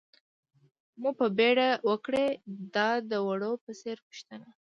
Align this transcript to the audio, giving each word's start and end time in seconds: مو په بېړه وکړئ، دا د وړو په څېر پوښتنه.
مو 1.01 1.09
په 1.19 1.27
بېړه 1.37 1.69
وکړئ، 1.89 2.29
دا 2.75 2.89
د 3.09 3.11
وړو 3.27 3.53
په 3.63 3.71
څېر 3.79 3.97
پوښتنه. 4.07 4.47